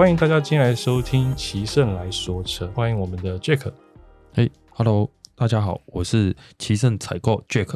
[0.00, 3.70] 欢迎大家今天来收听奇胜来说车，欢迎我们的 Jack，
[4.32, 7.74] 嘿，Hello，大家好，我是奇胜采购 Jack，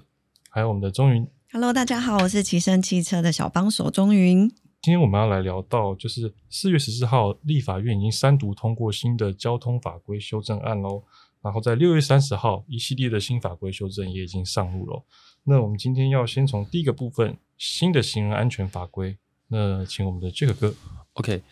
[0.49, 1.29] 还有我们的钟云。
[1.53, 4.49] Hello，大家好，我是奇胜汽车的小帮手钟云。
[4.81, 11.03] 今天我们要来聊到，就是四月十四号，立法院已经三读通过新的交通法规修正案喽。
[11.43, 15.05] 然后在六月三十号，一系列的新法规修正也已经上路了。
[15.43, 19.15] 那我们今天要先从第一个部分，新的行人安全法规。
[19.49, 20.75] 那请我们的 Jack 哥
[21.13, 21.43] ，OK。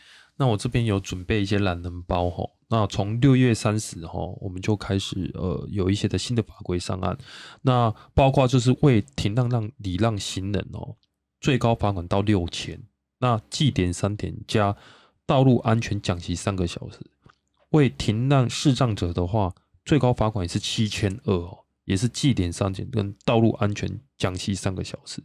[0.43, 2.43] 那我这边有准备一些懒人包哈。
[2.69, 7.17] 那从六月三十哈，我们就开始呃有一些的新的法规上岸。
[7.61, 10.97] 那包括就是为停让让礼让行人哦，
[11.41, 12.83] 最高罚款到六千。
[13.21, 14.77] 那记点三点加
[15.25, 16.99] 道路安全讲习三个小时。
[17.71, 19.55] 为停让视障者的话。
[19.85, 25.21] 最高罚款也是七千二哦，也是记点三点跟道路安全讲习三个小时。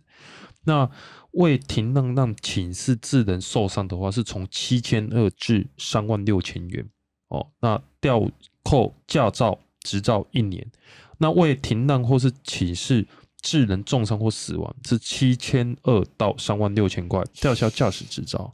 [0.67, 0.87] 那
[1.31, 6.87] 为停让让请示致人受伤的话，是从七千二至三万六千元
[7.29, 7.47] 哦。
[7.61, 8.29] 那吊
[8.63, 10.69] 扣驾照执照一年。
[11.17, 13.07] 那为停让或是请示
[13.41, 18.53] 致人重伤或死亡，是七千二到三万六千块，吊销驾驶执照。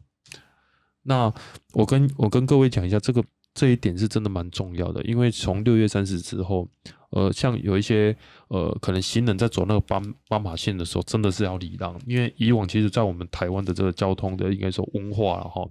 [1.02, 1.34] 那
[1.74, 3.24] 我跟我跟各位讲一下这个。
[3.54, 6.68] 这一点是真的蛮重要的，因为从六月三十之后，
[7.12, 8.16] 呃，像有一些
[8.48, 15.70] 呃，可能行人在走那个斑斑马线的时候，真的是要礼让，因为以往其实，在我们台湾的这个交通的应该说文化了哈，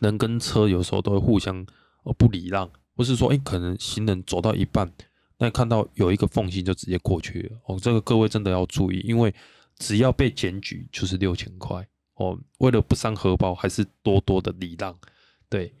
[0.00, 1.64] 人跟车有时候都会互相
[2.02, 4.92] 呃不礼让，或是说，哎，可能行人走到一半，
[5.38, 9.32] 那看到有一个缝隙就直接过去了哦，这个各位真的要注意，因为
[9.78, 14.92] 只要被检举就是六千块哦，为了不伤荷包，还是多多的礼让，
[15.48, 15.72] 对。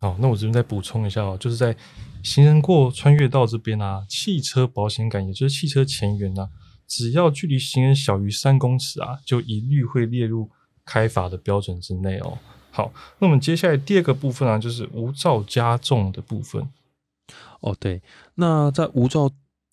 [0.00, 1.74] 好，那我这边再补充一下哦，就是在
[2.22, 6.50] 行人过穿越道这边啊，汽车保险杆，也就是汽车前缘啊，
[6.86, 10.50] 只要距离行人小于三公尺啊，就一律会列入
[10.84, 12.36] 开罚的标准之内哦。
[12.70, 16.68] 好，那我们接下来第二个部分啊，就是无照加重的部分。
[17.60, 18.02] 哦，对，
[18.34, 19.30] 那在无照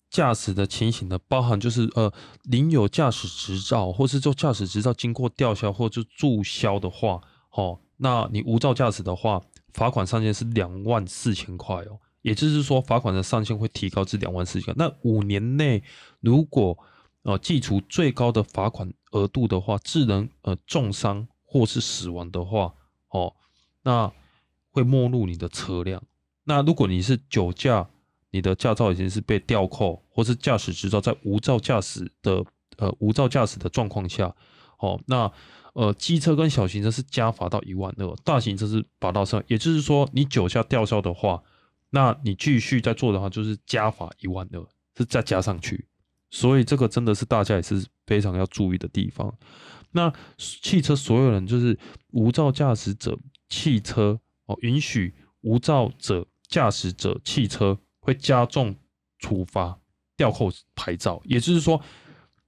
[0.08, 2.10] 驾驶的情形呢，包含就是呃，
[2.44, 9.42] 领有驾驶执照，或是做驾驶执照经过吊销或者注销的话，哦，那你无照驾驶的话。
[9.72, 14.74] 罚款上限是两万四千块哦，也就是说，罚款的上限会提高至两万四千。
[14.76, 15.82] 那五年内
[16.20, 16.76] 如果
[17.22, 22.74] 呃计除最高的罚款额度的话，致人呃重伤或是死亡的话，
[23.08, 23.34] 哦，
[23.82, 24.12] 那
[24.70, 26.02] 会没入你的车辆。
[26.44, 27.88] 那如果你是酒驾，
[28.30, 32.44] 你的驾照已经是被吊扣，或是驾驶执照在无照驾驶的
[32.78, 34.34] 呃无照驾驶的状况下，
[34.82, 35.32] 哦，那。
[35.74, 39.42] 呃，机车跟小型车是加罚到一万二，大型车是罚到三。
[39.46, 41.42] 也就是说，你酒驾吊销的话，
[41.88, 44.62] 那你继续再做的话，就是加罚一万二，
[44.98, 45.86] 是再加上去。
[46.30, 49.34] 所以这个真的是大家也是非常要注意的地方。
[49.92, 51.78] 那汽车所有人就是
[52.08, 58.76] 无照驾驶者汽车哦，允许无照者驾驶者汽车会加重
[59.18, 59.78] 处罚，
[60.18, 61.18] 吊扣牌照。
[61.24, 61.80] 也就是说。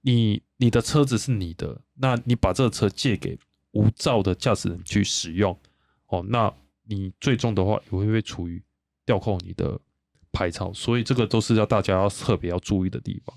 [0.07, 3.37] 你你的车子是你的，那你把这个车借给
[3.71, 5.57] 无照的驾驶人去使用，
[6.07, 8.63] 哦，那你最终的话也会被处于
[9.05, 9.77] 吊扣你的
[10.31, 13.35] 牌照，所以这个都是要大家要特别要注意的地方。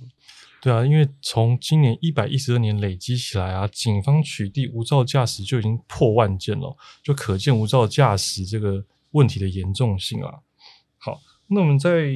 [0.60, 10.40] 对啊，因为从今年一百一十二年累积起来啊，警方取缔无照驾驶就已经破万件了，就可见无照驾驶这个问题的严重性啊。
[10.98, 12.14] 好，那我们在。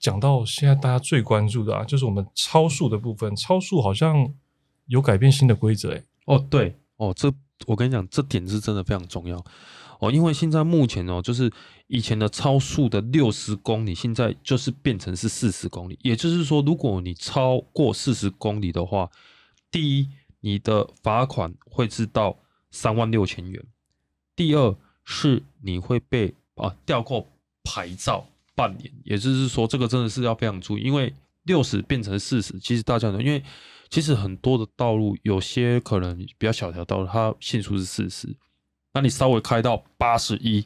[0.00, 3.36] 讲到现在，大家最关注的啊，就是我们超速的部分。
[3.36, 4.32] 超速好像
[4.86, 7.30] 有改变新的规则，哎，哦，对，哦，这
[7.66, 9.44] 我跟你讲，这点是真的非常重要
[10.00, 11.52] 哦，因为现在目前哦，就是
[11.86, 15.98] 以前的超速的六十公里，现在就是变成是四十公里。
[16.00, 19.10] 也就是说，如果你超过四十公里的话，
[19.70, 20.08] 第一，
[20.40, 22.38] 你的罚款会是到
[22.70, 23.62] 三万六千元；
[24.34, 24.74] 第二，
[25.04, 27.26] 是你会被啊吊扣
[27.62, 28.26] 牌照。
[28.54, 31.14] 半年，也就是说，这个真的是要非常注意，因为
[31.44, 33.42] 六十变成四十，其实大家呢，因为
[33.88, 38.36] 其实很多的道路，有些可能比较小条道路，它限速是四十，
[38.92, 40.64] 那你稍微开到八十一，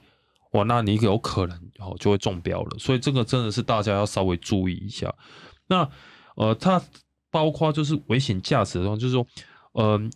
[0.52, 5.14] 哇，那你有可能哦就会中标了，所以这个真的是大家要稍微注意一下。
[5.69, 5.88] 那
[6.36, 6.82] 呃，它
[7.31, 9.26] 包括就是危险驾驶的时候，就是说，
[9.72, 10.10] 呃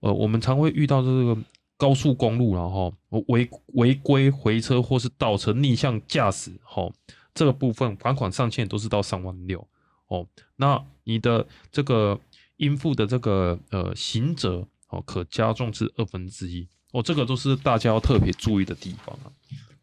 [0.00, 1.36] 呃，我们常会遇到这个。
[1.82, 2.94] 高速公路，然后
[3.26, 6.92] 违违规回车或是倒车逆向驾驶，吼，
[7.34, 9.66] 这个部分罚款上限都是到三万六
[10.06, 10.24] 哦。
[10.54, 12.20] 那你的这个
[12.58, 17.02] 应付的这个呃刑责哦，可加重至二分之一哦。
[17.02, 19.26] 这个都是大家要特别注意的地方啊。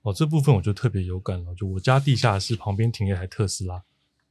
[0.03, 1.53] 哦，这部分我就特别有感了。
[1.53, 3.83] 就我家地下室旁边停了一台特斯拉，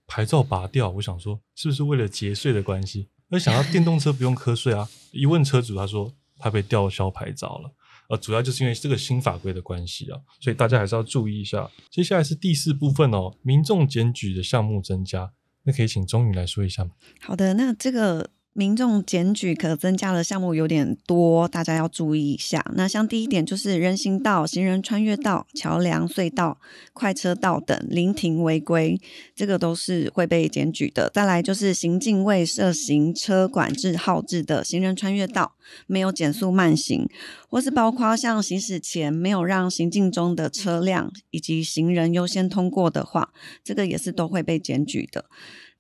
[0.06, 3.09] 牌照拔掉，我想说是不是为了节税的关系？
[3.29, 4.88] 而想要电动车不用瞌税啊？
[5.12, 6.15] 一问车主，他说。
[6.38, 7.70] 他被吊销牌照了，
[8.08, 11.70] 呃，主要就是因为这个新法规的关系啊，所以大家还是要注意一下。
[11.90, 15.32] 接下来是第四部分哦，民众检举的项目增加，
[15.64, 16.90] 那可以请钟宇来说一下吗？
[17.20, 18.31] 好的，那这个。
[18.58, 22.69] 民众检举可增加的项目有点多，大家要注意一下。
[22.75, 26.58] 那像第一点就是人行道、行人穿越道、桥梁、隧道、
[26.93, 29.00] 快车道等临停违规，
[29.37, 31.08] 这个都是会被检举的。
[31.14, 35.52] 再来就是行进未设行车管制号志的行人穿越道，
[35.87, 37.08] 没有减速慢行，
[37.49, 43.32] 或是包括像行驶前没有让行进中的车辆以及行人优先通过的话，
[43.62, 45.26] 这个也是都会被检举的。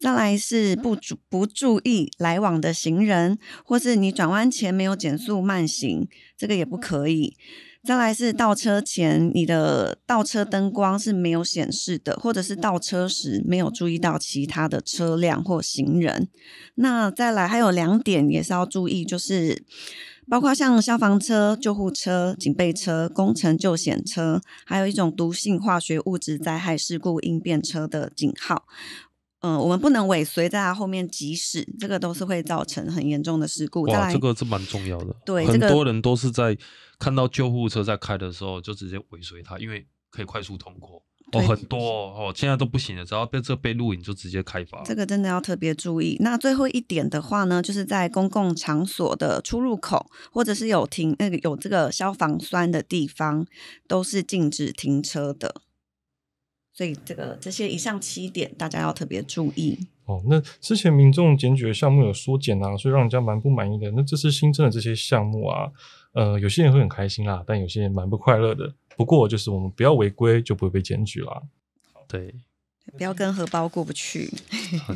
[0.00, 7.36] 再来是不注不注意来往的行人，或是你转弯前没有减速慢行，这个也不可以。
[7.84, 16.28] 再来是倒车前你的倒车灯光是没有显示的，或者是倒车时没有注意到其他的车辆或行人。
[16.74, 19.64] 那再来还有两点也是要注意，就是
[20.28, 28.64] 包括像消防车、救护车、警备车、工程救险车，还有一种毒性化学物质灾害事故应变车的警号。
[29.40, 33.82] 嗯，我们不能尾随在他后面急驶，这个都是会造成很严重的事故。
[33.82, 35.14] 哇，这个是蛮重要的。
[35.24, 36.56] 对，很多人都是在
[36.98, 41.02] 看到救护车在开的时候，就直接尾随他，因为可以快速通过。
[41.32, 44.82] 哦，很多哦，现在都不行了，只要被这被录影就直接开罚。
[44.84, 46.16] 这个真的要特别注意。
[46.20, 53.46] 那最后一点的话呢，就是在公共场所的出入口，或者是有停那个有这个消防栓的地方，
[53.86, 55.60] 都是禁止停车的。
[56.78, 60.22] 所以这个这些以上七点，大家要特别注意哦。
[60.28, 63.90] 那之前民众检举的项目有缩减啊，所以让人家蛮不满意的。
[63.90, 65.72] 那这次新增的这些项目啊，
[66.12, 68.72] 呃，有些人会很开心啦，但有些人蛮不快乐的。
[68.96, 71.42] 不过就是我们不要违规，就不会被检举啦。
[72.06, 72.32] 对，
[72.96, 74.32] 不要跟荷包过不去。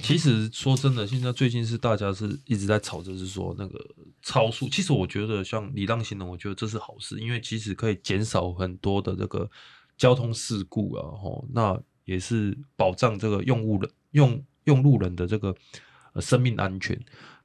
[0.00, 3.84] 其实说真的，现在最近是大家是一直在吵着是说那个
[4.22, 4.68] 超速。
[4.68, 9.50] 其实我觉得像礼让行人，我觉得这是好事，因为其实可以减少很多的这个。
[9.96, 15.54] 交通事故啊，吼，那也是保障这个用物人用用路人的这个
[16.12, 16.98] 呃生命安全。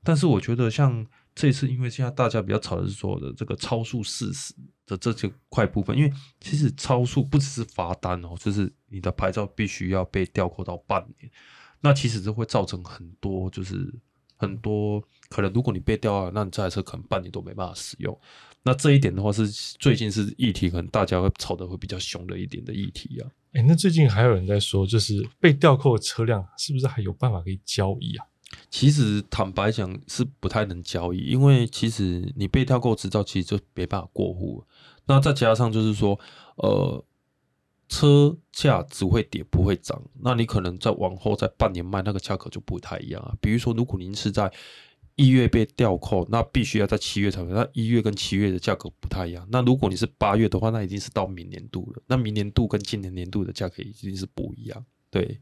[0.03, 1.05] 但是我觉得像
[1.35, 4.53] 这次，因为现在大家比较吵的是说的这个超速事实
[4.85, 11.31] 的这些块部分，因为其实超速不只是罚单哦，就是你的牌照必须要被吊扣到半年。
[11.81, 13.93] 那其实这会造成很多，就是
[14.37, 18.17] 很多可能如果你被吊了，那你这台车可能半年都没办法使用。
[18.63, 23.29] 那这一点的话，是最近是议题，可能大家会吵得会比较凶的一点的议题啊。
[23.53, 28.25] 哎，那最近还有人在说，就是被吊扣的车辆是不是还有办法可以交易啊？
[28.69, 34.63] 其实坦白讲是不太能交易，因为其实你被吊扣执照，其实就没办法过户。
[35.05, 36.19] 那再加上就是说，
[36.57, 37.03] 呃，
[37.89, 43.33] 车价只会跌不会涨，那你可能在往后在半年卖那个价格就不太一样啊。
[43.39, 44.51] 比如说，如果您是在
[45.15, 47.53] 一月被吊扣，那必须要在七月才能。
[47.53, 49.47] 那一月跟七月的价格不太一样。
[49.51, 52.03] 那如果你是八月的话，那已经是到明年度了。
[52.07, 54.85] 那明年度跟今年年度的价格已经是不一样。
[55.09, 55.39] 对，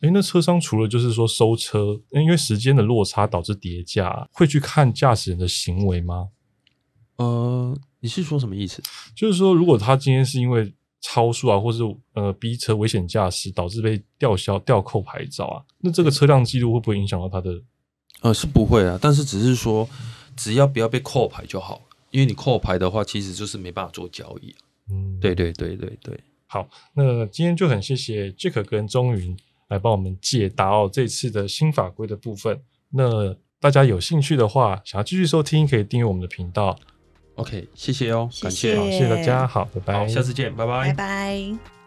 [0.00, 6.28] 哎，那车商除了就是说收车，因为时间的落差导致叠价，会去看驾驶人的行为吗？
[7.16, 8.82] 呃，你是说什么意思？
[9.14, 11.82] 就是说，如果他今天是因为超速啊，或是
[12.14, 17.62] 呃逼车危险驾驶导致被吊销吊扣牌照啊，那这个车辆记录会不会影响到他的？
[18.22, 19.88] 呃，是不会啊，但是只是说，
[20.36, 21.80] 只要不要被扣牌就好
[22.10, 24.54] 因为你扣牌的话，其实就是没办法做交易
[24.90, 26.20] 嗯，对对对对对。
[26.46, 29.36] 好，那今天就很谢谢 Jack 跟钟云
[29.68, 32.60] 来帮我们解答哦这次的新法规的部分。
[32.90, 36.76] 那大家有兴趣的话，想要继续收听，可以订阅我们的频道。
[37.40, 39.08] OK，谢谢哦，感谢，谢谢。
[39.08, 41.79] 大家，好，拜拜，下次见，拜拜，拜拜。